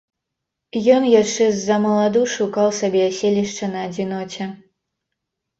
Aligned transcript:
Ён 0.95 1.03
яшчэ 1.21 1.49
ззамаладу 1.57 2.23
шукаў 2.37 2.71
сабе 2.79 3.01
аселішча 3.11 3.71
на 3.75 3.79
адзіноце. 3.89 4.51